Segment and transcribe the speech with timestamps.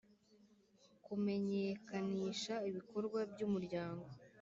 [1.05, 4.07] Kumenyekanisha ibikorwa by’umuryango;